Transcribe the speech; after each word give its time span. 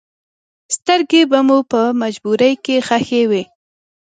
سترګې 0.75 1.21
به 1.29 1.39
مو 1.47 1.57
په 1.71 1.81
جمبوري 2.13 2.51
کې 2.63 2.75
ښخې 2.87 3.23
وې. 3.29 3.43